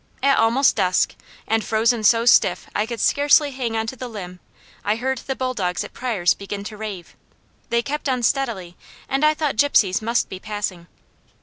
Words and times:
At 0.23 0.39
almost 0.39 0.75
dusk, 0.77 1.13
and 1.47 1.63
frozen 1.63 2.03
so 2.03 2.25
stiff 2.25 2.67
I 2.73 2.87
could 2.87 2.99
scarcely 2.99 3.51
hang 3.51 3.85
to 3.85 3.95
the 3.95 4.07
limb, 4.07 4.39
I 4.83 4.95
heard 4.95 5.19
the 5.19 5.35
bulldogs 5.35 5.83
at 5.83 5.93
Pryors' 5.93 6.33
begin 6.33 6.63
to 6.63 6.75
rave. 6.75 7.15
They 7.69 7.83
kept 7.83 8.09
on 8.09 8.23
steadily, 8.23 8.75
and 9.07 9.23
I 9.23 9.35
thought 9.35 9.57
Gypsies 9.57 10.01
must 10.01 10.27
be 10.27 10.39
passing. 10.39 10.87